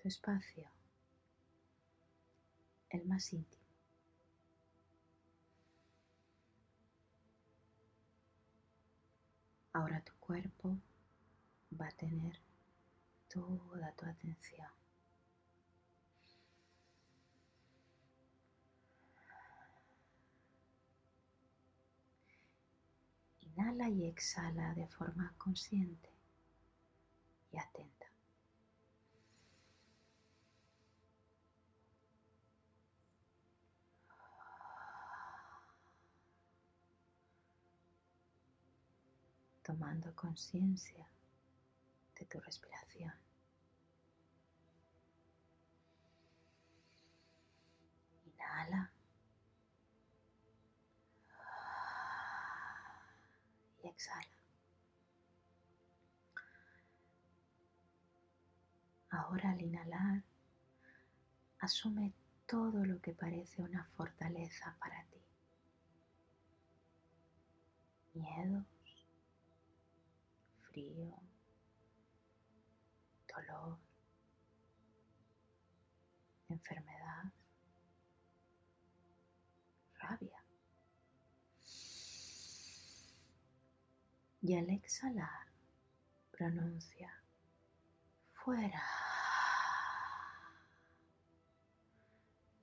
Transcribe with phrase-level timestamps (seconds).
[0.00, 0.68] tu espacio,
[2.90, 3.60] el más íntimo.
[9.72, 10.76] Ahora tu cuerpo
[11.80, 12.38] va a tener
[13.28, 14.68] toda tu atención.
[23.42, 26.08] Inhala y exhala de forma consciente
[27.52, 27.99] y atenta.
[39.70, 41.06] Tomando conciencia
[42.18, 43.14] de tu respiración.
[48.26, 48.90] Inhala.
[53.84, 54.26] Y exhala.
[59.10, 60.24] Ahora al inhalar,
[61.60, 62.12] asume
[62.46, 65.22] todo lo que parece una fortaleza para ti.
[68.14, 68.79] Miedos,
[70.80, 71.14] frío,
[73.28, 73.78] dolor,
[76.48, 77.32] enfermedad,
[79.98, 80.42] rabia.
[84.42, 85.48] Y al exhalar,
[86.30, 87.12] pronuncia
[88.26, 88.82] fuera.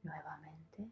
[0.01, 0.91] Nuevamente.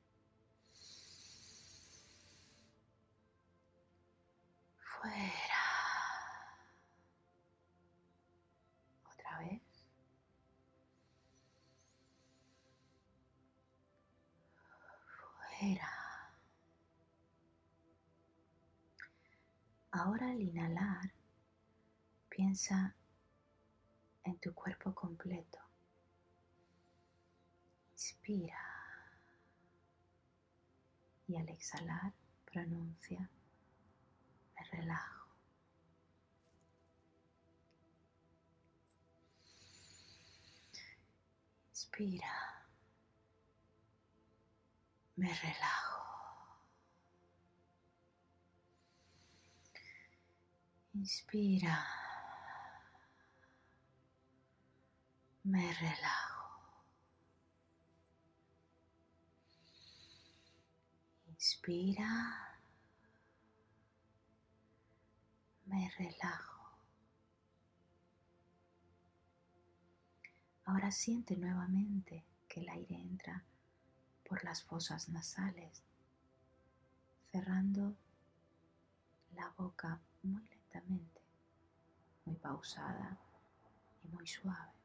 [19.91, 21.11] Ahora al inhalar,
[22.29, 22.95] piensa
[24.23, 25.57] en tu cuerpo completo.
[27.93, 28.59] Inspira
[31.27, 32.13] y al exhalar
[32.45, 33.27] pronuncia,
[34.55, 35.29] me relajo.
[41.71, 42.54] Inspira,
[45.15, 45.95] me relajo.
[50.93, 52.05] Inspira.
[55.45, 56.63] me relajo.
[61.27, 62.57] Inspira,
[65.65, 66.75] me relajo.
[70.65, 73.43] Ahora siente nuevamente que el aire entra
[74.27, 75.83] por las fosas nasales,
[77.31, 77.95] cerrando
[79.35, 81.21] la boca muy lentamente,
[82.25, 83.17] muy pausada
[84.03, 84.75] y muy suave.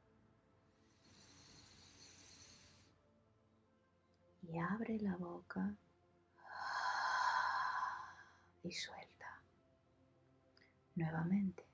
[4.52, 5.74] y abre la boca
[8.64, 9.40] y suelta
[10.96, 11.64] nuevamente.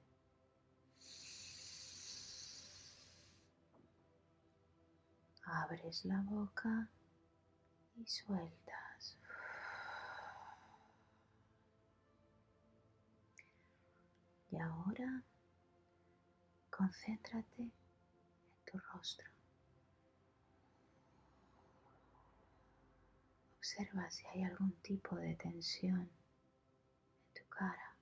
[5.45, 6.89] Abres la boca
[7.97, 9.17] y sueltas.
[14.51, 15.23] Y ahora
[16.71, 17.73] concéntrate en
[18.65, 19.31] tu rostro.
[23.59, 27.97] Observa si hay algún tipo de tensión en tu cara,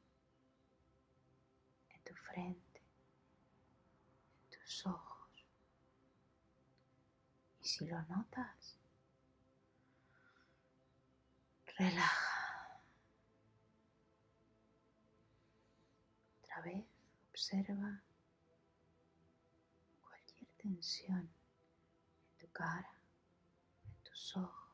[1.90, 2.82] en tu frente,
[4.42, 5.46] en tus ojos.
[7.60, 8.76] Y si lo notas,
[11.76, 12.80] relaja.
[16.42, 16.84] Otra vez
[17.30, 18.02] observa
[20.02, 22.94] cualquier tensión en tu cara,
[23.84, 24.64] en tus ojos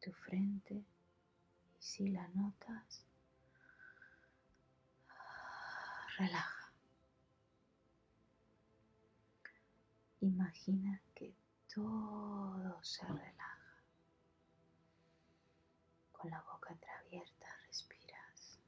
[0.00, 3.04] tu frente y si la notas,
[6.16, 6.72] relaja.
[10.20, 11.34] Imagina que
[11.74, 13.39] todo se relaja.
[16.20, 18.58] Con la boca entreabierta respiras.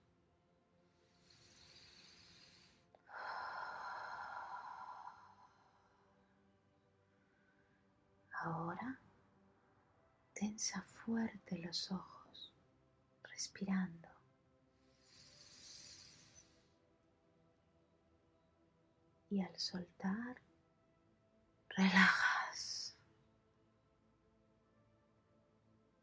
[8.40, 8.98] Ahora
[10.32, 12.54] tensa fuerte los ojos,
[13.22, 14.08] respirando.
[19.28, 20.40] Y al soltar,
[21.68, 22.96] relajas.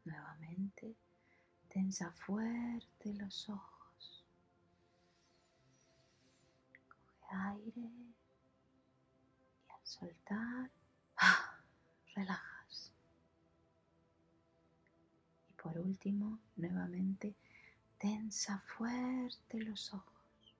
[0.04, 0.96] Nuevamente,
[1.70, 4.24] tensa fuerte los ojos.
[6.88, 8.14] Coge aire y
[9.68, 10.70] al soltar,
[12.14, 12.92] relajas.
[15.48, 17.36] Y por último, nuevamente,
[17.98, 20.56] tensa fuerte los ojos.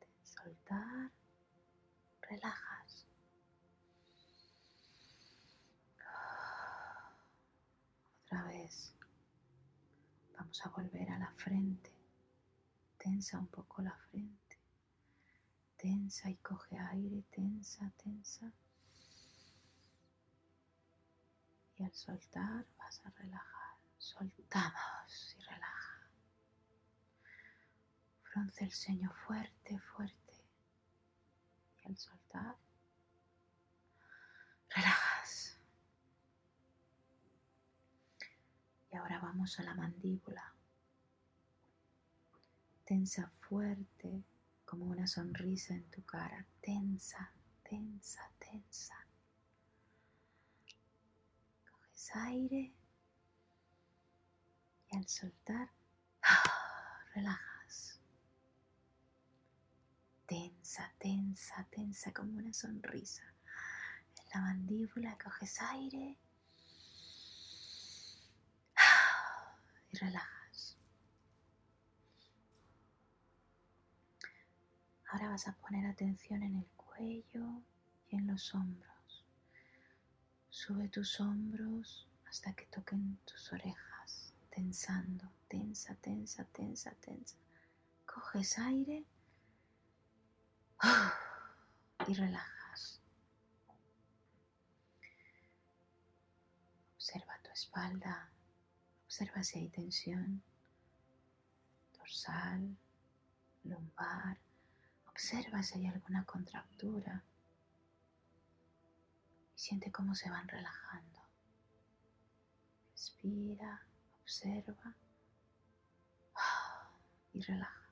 [0.00, 1.10] Al soltar,
[2.20, 3.06] relajas.
[8.24, 8.92] Otra vez.
[10.52, 11.90] Vamos a volver a la frente.
[12.98, 14.58] Tensa un poco la frente.
[15.78, 17.22] Tensa y coge aire.
[17.30, 18.52] Tensa, tensa.
[21.78, 23.78] Y al soltar vas a relajar.
[23.96, 26.10] Soltamos y relaja.
[28.24, 30.44] Frunce el ceño fuerte, fuerte.
[31.82, 32.56] Y al soltar,
[34.68, 35.21] relajas.
[38.92, 40.52] Y ahora vamos a la mandíbula.
[42.84, 44.22] Tensa fuerte
[44.66, 46.46] como una sonrisa en tu cara.
[46.60, 48.94] Tensa, tensa, tensa.
[51.70, 52.74] Coges aire
[54.90, 55.70] y al soltar,
[57.14, 57.98] relajas.
[60.26, 63.24] Tensa, tensa, tensa como una sonrisa.
[64.18, 66.18] En la mandíbula coges aire
[69.92, 70.76] y relajas.
[75.08, 77.62] Ahora vas a poner atención en el cuello
[78.08, 79.26] y en los hombros.
[80.48, 87.36] Sube tus hombros hasta que toquen tus orejas, tensando, tensa, tensa, tensa, tensa.
[88.06, 89.04] Coges aire
[92.08, 93.00] y relajas.
[96.96, 98.31] Observa tu espalda,
[99.12, 100.42] observa si hay tensión
[101.98, 102.78] dorsal,
[103.62, 104.38] lumbar,
[105.06, 107.22] observa si hay alguna contractura
[109.54, 111.20] y siente cómo se van relajando.
[112.92, 113.82] Respira,
[114.22, 114.94] observa
[117.34, 117.90] y relaja.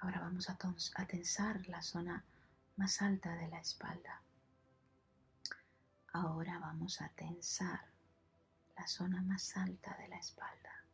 [0.00, 2.22] Ahora vamos a, tensar la zona
[2.76, 4.20] más alta de la espalda.
[6.12, 7.97] Ahora vamos a tensar
[8.78, 10.84] la zona más alta de la espalda.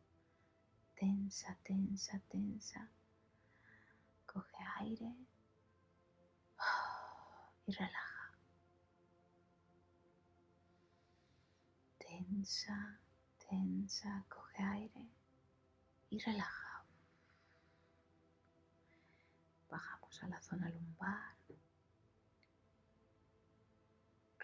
[0.95, 2.89] Tensa, tensa, tensa.
[4.25, 5.15] Coge aire
[7.67, 8.33] y relaja.
[11.99, 12.99] Tensa,
[13.37, 15.07] tensa, coge aire
[16.09, 16.85] y relaja.
[19.69, 21.35] Bajamos a la zona lumbar.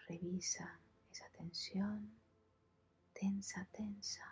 [0.07, 0.79] Revisa
[1.09, 2.20] esa tensión.
[3.21, 4.25] Tensa, tensa.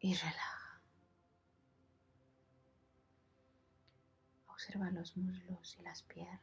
[0.00, 0.82] Y relaja.
[4.48, 6.42] Observa los muslos y las piernas.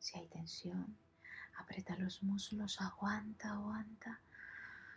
[0.00, 0.98] Si hay tensión,
[1.56, 4.22] aprieta los muslos, aguanta, aguanta.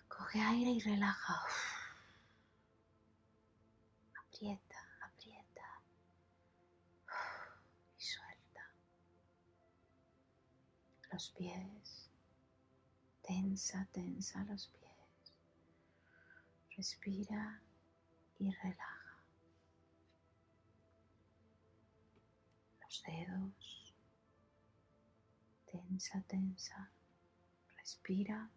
[0.07, 1.39] Coge aire y relaja.
[4.25, 4.81] Aprieta
[11.11, 12.10] los pies.
[13.31, 15.33] Tensa, tensa los pies.
[16.75, 17.61] Respira
[18.39, 19.23] y relaja.
[22.81, 23.93] Los dedos.
[25.71, 26.91] Tensa, tensa.
[27.77, 28.49] Respira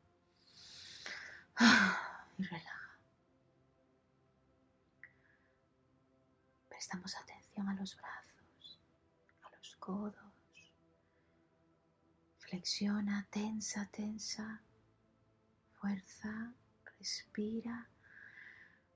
[2.37, 2.98] y relaja.
[6.68, 8.80] Prestamos atención a los brazos,
[9.40, 10.34] a los codos
[12.54, 14.60] Flexiona, tensa, tensa.
[15.84, 16.54] Fuerza,
[16.98, 17.86] respira.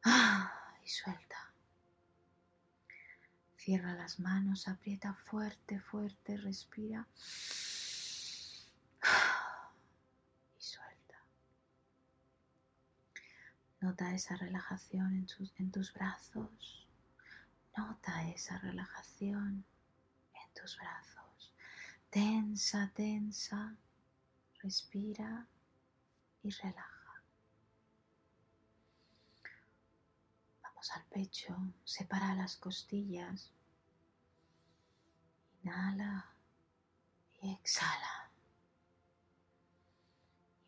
[0.04, 0.50] Ah,
[0.83, 1.52] y suelta.
[3.59, 7.07] Cierra las manos, aprieta fuerte, fuerte, respira.
[10.59, 11.18] Y suelta.
[13.83, 15.26] Nota esa relajación en,
[15.59, 16.88] en tus brazos.
[17.76, 19.62] Nota esa relajación
[20.33, 21.52] en tus brazos
[22.09, 23.76] tensa, tensa,
[24.62, 25.47] respira
[26.49, 27.23] y relaja.
[30.62, 33.52] Vamos al pecho, separa las costillas,
[35.62, 36.33] inhala
[37.43, 38.31] y exhala.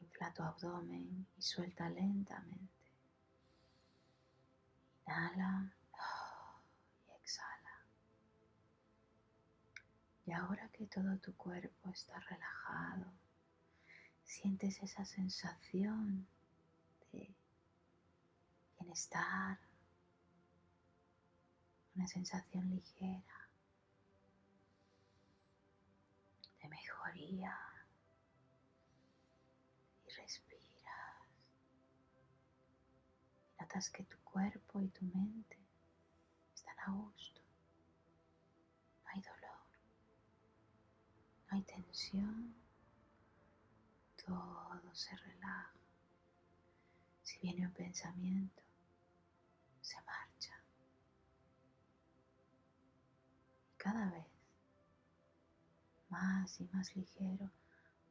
[0.00, 2.92] Infla tu abdomen y suelta lentamente.
[5.06, 5.72] Inhala
[10.30, 13.04] Y ahora que todo tu cuerpo está relajado,
[14.30, 16.26] sientes esa sensación
[17.12, 17.34] de
[18.78, 19.58] bienestar,
[21.96, 23.48] una sensación ligera.
[26.68, 27.58] mejoría.
[30.06, 31.26] Y respiras.
[33.58, 35.58] Y notas que tu cuerpo y tu mente
[36.54, 37.40] están a gusto.
[39.02, 39.66] No hay dolor.
[41.50, 42.54] No hay tensión.
[44.30, 45.72] Todo se relaja.
[47.24, 48.62] Si viene un pensamiento,
[49.80, 50.54] se marcha.
[53.72, 54.26] Y cada vez
[56.10, 57.50] más y más ligero,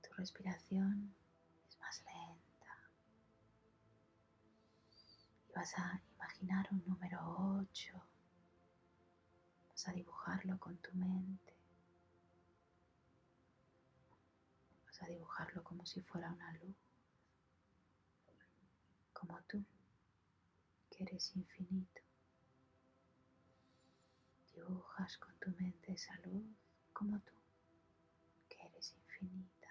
[0.01, 1.15] tu respiración
[1.69, 2.89] es más lenta.
[5.47, 7.93] Y vas a imaginar un número 8.
[9.69, 11.58] Vas a dibujarlo con tu mente.
[15.01, 16.75] A dibujarlo como si fuera una luz.
[19.13, 19.63] Como tú,
[20.89, 22.01] que eres infinito.
[24.53, 26.45] Dibujas con tu mente esa luz
[26.93, 27.39] como tú
[29.19, 29.67] infinita.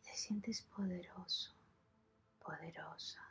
[0.00, 1.52] Y te sientes poderoso,
[2.38, 3.24] poderosa,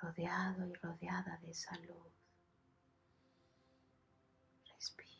[0.00, 2.12] rodeado y rodeada de esa luz.
[4.74, 5.19] Respira.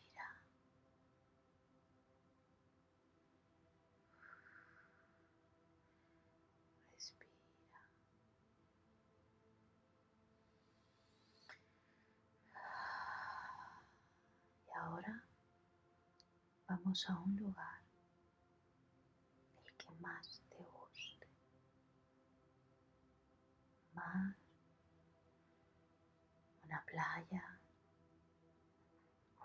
[16.91, 17.83] Vamos a un lugar
[19.65, 21.29] el que más te guste.
[23.95, 24.35] Mar,
[26.65, 27.61] una playa,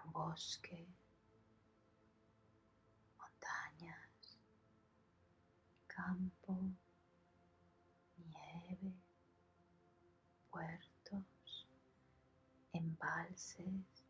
[0.03, 0.87] un bosque,
[3.19, 4.39] montañas,
[5.85, 6.57] campo,
[8.17, 8.91] nieve,
[10.49, 11.67] puertos,
[12.73, 14.03] embalses.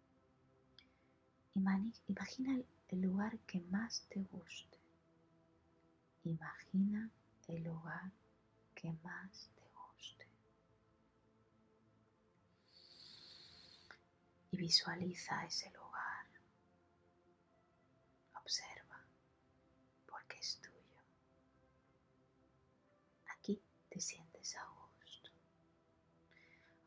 [2.07, 4.77] Imagina el lugar que más te guste.
[6.23, 7.09] Imagina
[7.47, 8.11] el lugar
[8.73, 10.27] que más te guste.
[14.51, 16.25] Y visualiza ese lugar.
[18.35, 19.03] Observa,
[20.05, 21.01] porque es tuyo.
[23.27, 25.31] Aquí te sientes a gusto.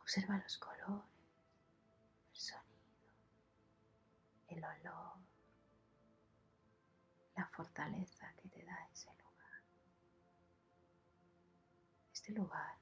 [0.01, 1.18] Observa los colores,
[7.59, 9.63] fortaleza que te da ese lugar.
[12.13, 12.78] Este lugar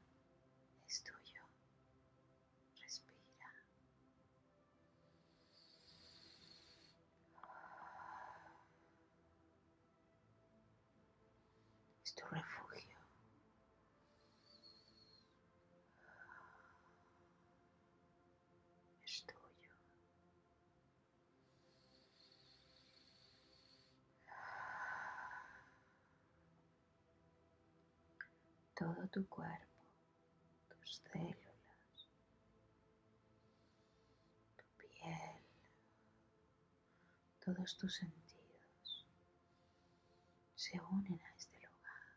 [28.87, 29.83] todo tu cuerpo,
[30.69, 32.09] tus células,
[34.57, 35.43] tu piel,
[37.45, 39.05] todos tus sentidos
[40.55, 42.17] se unen a este lugar.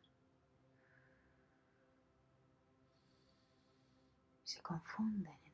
[4.43, 5.48] Se confunden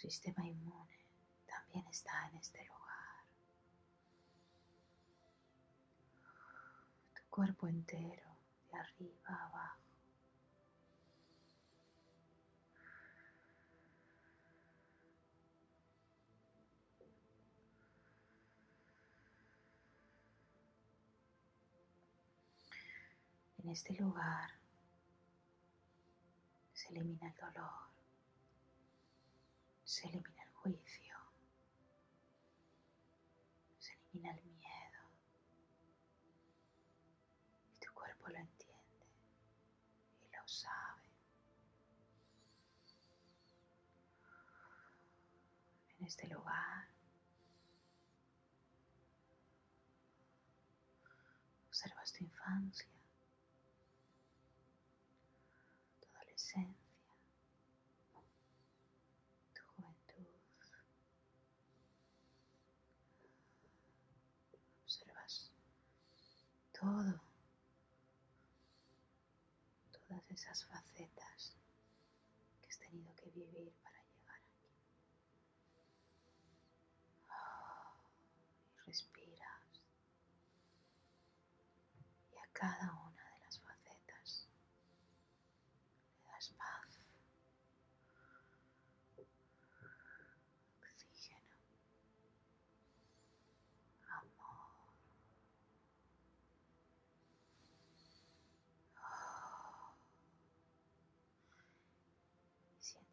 [0.00, 0.98] sistema inmune
[1.46, 3.24] también está en este lugar.
[7.14, 8.36] Tu cuerpo entero,
[8.72, 9.78] de arriba abajo.
[23.62, 24.50] En este lugar
[26.72, 27.90] se elimina el dolor,
[29.90, 31.16] se elimina el juicio.
[34.12, 35.02] el miedo
[37.72, 39.06] y tu cuerpo lo entiende
[40.20, 41.10] y lo sabe.
[45.98, 46.88] En este lugar
[51.68, 52.88] observas tu infancia,
[56.00, 56.79] tu adolescencia
[66.80, 67.20] todo,
[69.92, 71.54] todas esas facetas
[72.62, 74.72] que has tenido que vivir para llegar aquí.
[78.76, 79.82] y respiras
[82.32, 83.09] y a cada una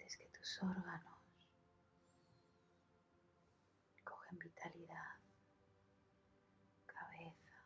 [0.07, 1.19] Sientes que tus órganos
[4.05, 5.17] cogen vitalidad,
[6.85, 7.65] cabeza,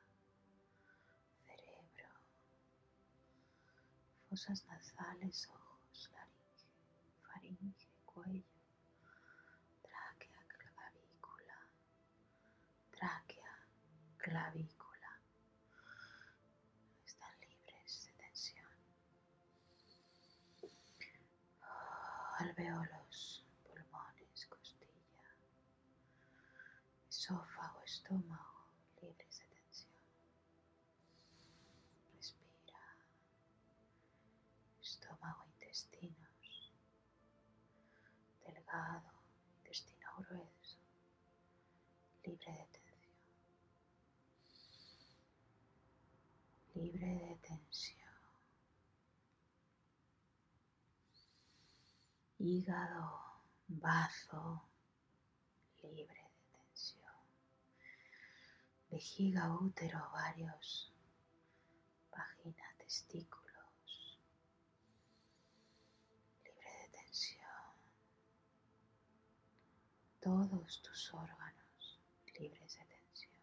[1.45, 2.09] cerebro,
[4.27, 6.65] fosas nasales, ojos, laringe,
[7.27, 8.43] faringe, cuello,
[9.83, 11.59] tráquea, clavícula,
[12.89, 13.67] tráquea,
[14.17, 14.80] clavícula.
[22.41, 25.27] Alveolos, pulmones, costilla,
[27.07, 28.65] esófago, estómago,
[28.99, 29.93] libres de tensión.
[32.15, 32.81] Respira.
[34.81, 36.73] Estómago, intestinos,
[38.43, 39.11] delgado,
[39.57, 40.79] intestino grueso,
[42.25, 43.11] libre de tensión.
[46.73, 48.01] Libre de tensión.
[52.43, 53.21] Hígado,
[53.67, 54.63] bazo,
[55.83, 57.13] libre de tensión.
[58.89, 60.91] Vejiga, útero, ovarios,
[62.11, 64.17] vagina, testículos,
[66.43, 67.45] libre de tensión.
[70.19, 71.99] Todos tus órganos
[72.39, 73.35] libres de tensión.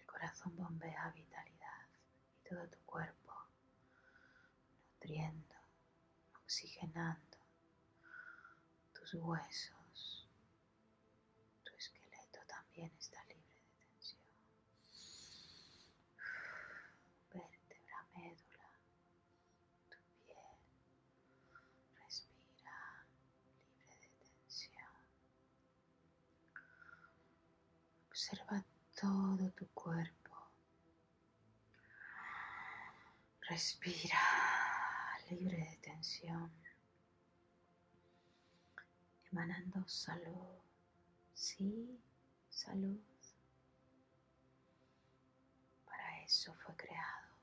[0.00, 1.86] El corazón bombea vitalidad
[2.40, 3.24] y todo tu cuerpo
[5.04, 5.43] nutriendo,
[6.54, 7.36] oxigenando
[8.92, 10.28] tus huesos.
[11.64, 14.20] Tu esqueleto también está libre de tensión.
[17.32, 18.70] Vértebra, médula,
[19.90, 20.36] tu piel.
[22.04, 23.04] Respira
[23.80, 24.94] libre de tensión.
[28.06, 30.52] Observa todo tu cuerpo.
[33.48, 34.20] Respira
[35.30, 35.73] libre de
[39.32, 40.60] Emanando salud.
[41.34, 41.98] Sí,
[42.50, 43.00] salud.
[45.86, 47.34] Para eso fue creado.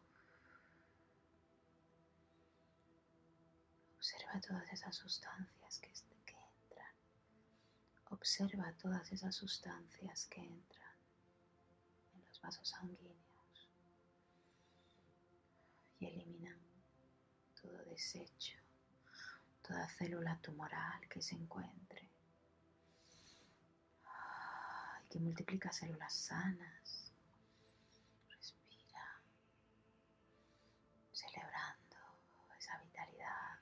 [3.97, 5.91] Observa todas esas sustancias que,
[6.25, 6.93] que entran.
[8.11, 10.95] Observa todas esas sustancias que entran
[12.13, 13.69] en los vasos sanguíneos
[15.99, 16.70] y eliminan
[17.61, 18.57] todo desecho,
[19.61, 22.09] toda célula tumoral que se encuentre
[25.03, 27.11] y que multiplica células sanas.
[28.29, 29.21] Respira,
[31.11, 31.97] celebrando
[32.57, 33.59] esa vitalidad,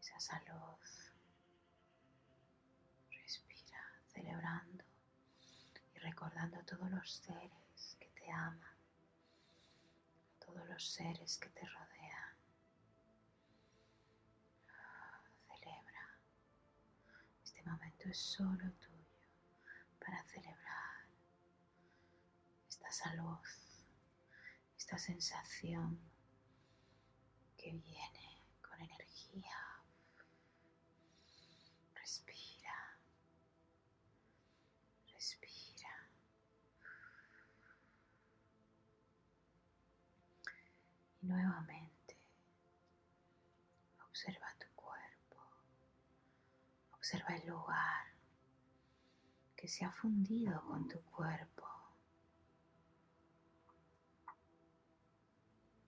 [0.00, 0.78] esa salud.
[3.10, 4.84] Respira, celebrando
[5.94, 8.76] y recordando a todos los seres que te aman,
[10.44, 11.91] todos los seres que te rodean.
[18.02, 19.04] Momento es solo tuyo
[20.00, 21.06] para celebrar
[22.68, 23.38] esta salud,
[24.76, 25.98] esta sensación
[27.56, 29.56] que viene con energía.
[31.94, 32.98] Respira.
[35.12, 36.08] Respira.
[41.20, 42.16] Y nuevamente
[44.08, 45.38] observa tu cuerpo.
[47.12, 48.06] Observa el lugar
[49.54, 51.68] que se ha fundido con tu cuerpo.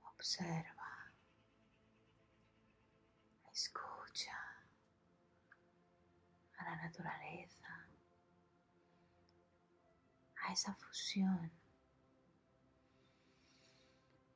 [0.02, 1.10] Observa.
[3.50, 4.38] Escucha
[6.58, 7.88] a la naturaleza,
[10.42, 11.50] a esa fusión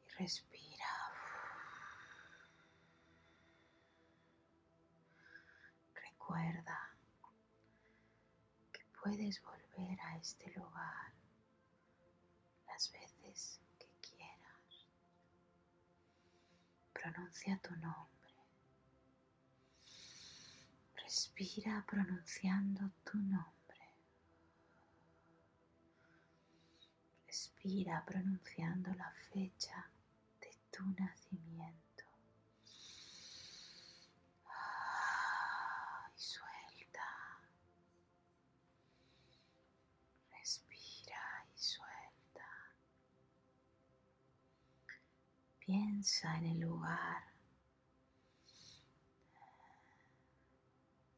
[0.07, 0.58] y respira.
[6.29, 6.79] Recuerda
[8.71, 11.14] que puedes volver a este lugar
[12.67, 14.87] las veces que quieras.
[16.93, 18.35] Pronuncia tu nombre.
[20.97, 23.88] Respira pronunciando tu nombre.
[27.27, 29.91] Respira pronunciando la fecha
[30.43, 32.05] de tu nacimiento.
[36.17, 37.07] Y suelta.
[40.31, 42.49] Respira y suelta.
[45.69, 47.23] Piensa en el lugar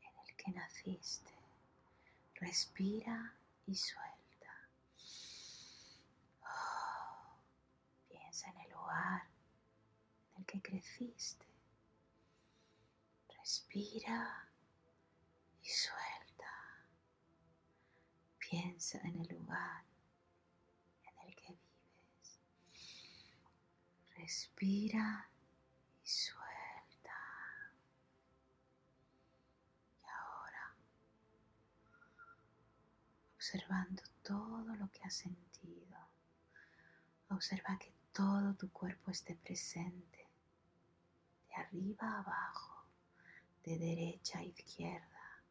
[0.01, 1.31] en el que naciste.
[2.35, 3.37] Respira
[3.69, 4.69] y suelta.
[6.43, 7.37] Oh,
[8.09, 9.29] piensa en el lugar
[10.35, 11.47] en el que creciste.
[13.39, 14.49] Respira
[15.63, 16.53] y suelta.
[18.41, 19.85] Piensa en el lugar
[21.05, 22.41] en el que vives.
[24.21, 25.31] Respira
[26.05, 27.17] y suelta.
[29.99, 30.77] Y ahora,
[33.35, 35.97] observando todo lo que has sentido,
[37.31, 40.29] observa que todo tu cuerpo esté presente,
[41.49, 42.85] de arriba a abajo,
[43.65, 45.43] de derecha a izquierda.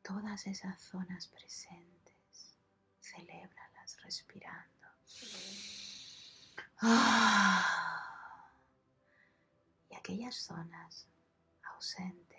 [0.00, 2.56] Todas esas zonas presentes,
[3.00, 4.88] celébralas respirando.
[9.90, 11.08] Y aquellas zonas
[11.62, 12.33] ausentes,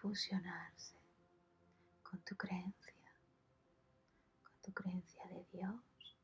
[0.00, 0.94] fusionarse
[2.02, 3.12] con tu creencia,
[4.42, 6.16] con tu creencia de Dios,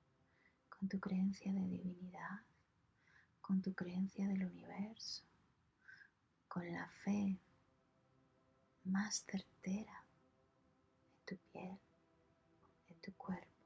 [0.70, 2.40] con tu creencia de divinidad,
[3.42, 5.24] con tu creencia del universo,
[6.48, 7.38] con la fe
[8.84, 10.04] más certera
[11.10, 11.78] en tu piel,
[12.88, 13.60] en tu cuerpo,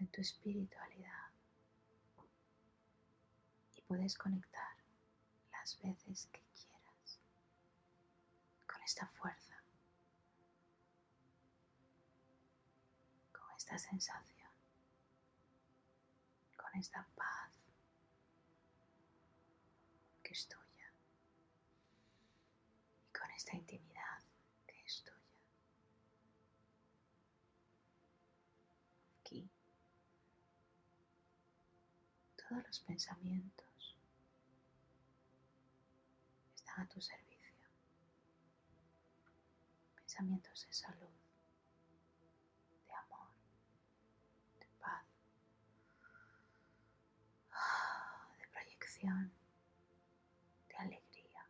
[0.00, 1.30] en tu espiritualidad.
[3.76, 4.76] Y puedes conectar
[5.52, 6.43] las veces que
[8.84, 9.62] esta fuerza,
[13.32, 14.50] con esta sensación,
[16.56, 17.50] con esta paz
[20.22, 20.92] que es tuya
[23.08, 24.22] y con esta intimidad
[24.66, 25.16] que es tuya.
[29.20, 29.48] Aquí
[32.36, 33.96] todos los pensamientos
[36.54, 37.33] están a tu servicio
[40.14, 41.10] pensamientos de salud,
[42.86, 43.26] de amor,
[44.60, 45.04] de paz,
[48.38, 49.32] de proyección,
[50.68, 51.48] de alegría,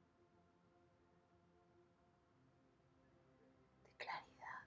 [3.82, 4.66] de claridad.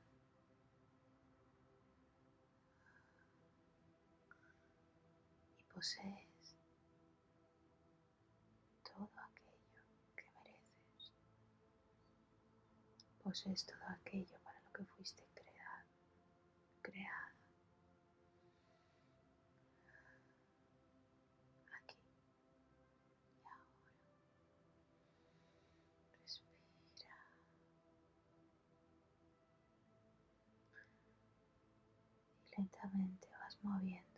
[5.58, 5.64] Y
[13.38, 15.86] posees es todo aquello para lo que fuiste creado,
[16.82, 17.36] creada.
[21.78, 21.97] Aquí
[23.34, 23.91] y ahora.
[26.23, 27.15] Respira.
[32.41, 34.17] Y lentamente vas moviendo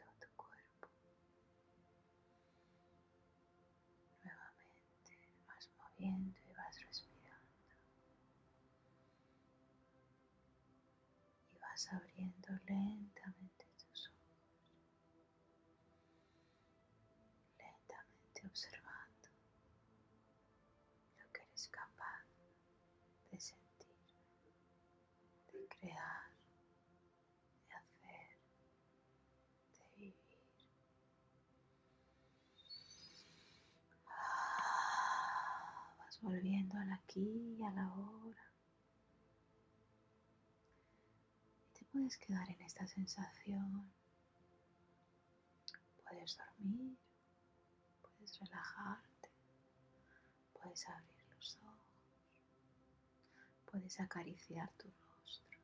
[11.92, 14.80] abriendo lentamente tus ojos,
[17.58, 19.30] lentamente observando
[21.18, 22.26] lo que eres capaz
[23.32, 23.96] de sentir,
[25.54, 26.30] de crear,
[27.68, 28.38] de hacer,
[29.78, 30.16] de vivir.
[34.08, 38.49] Ah, vas volviendo al aquí y a la hora.
[41.92, 43.92] Puedes quedar en esta sensación.
[46.04, 46.98] Puedes dormir,
[48.02, 49.30] puedes relajarte,
[50.54, 52.10] puedes abrir los ojos,
[53.72, 55.60] puedes acariciar tu rostro,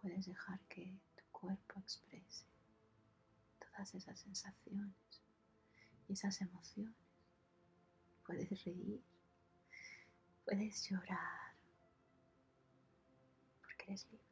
[0.00, 2.44] puedes dejar que tu cuerpo exprese
[3.58, 4.94] todas esas sensaciones
[6.08, 6.94] y esas emociones.
[8.26, 9.02] Puedes reír,
[10.44, 11.43] puedes llorar,
[13.86, 14.24] eres libre.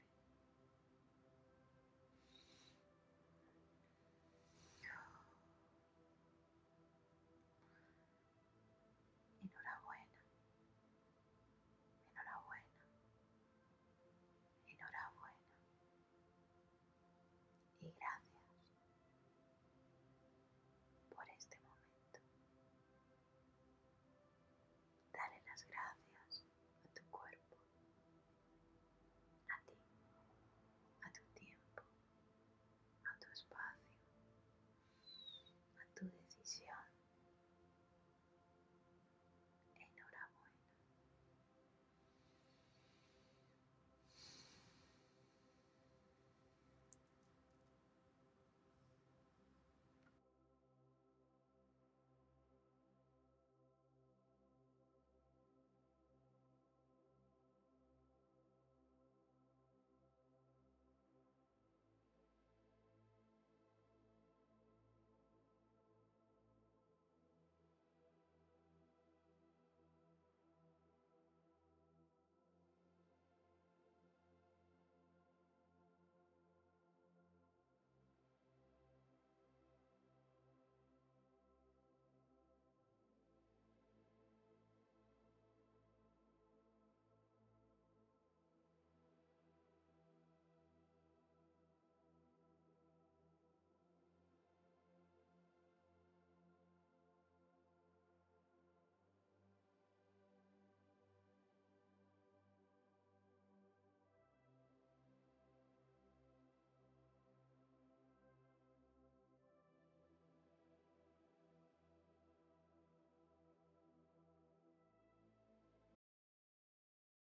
[9.43, 10.07] Enhorabuena.
[12.13, 12.67] Enhorabuena.
[14.69, 15.37] Enhorabuena.
[17.83, 18.32] Y gracias.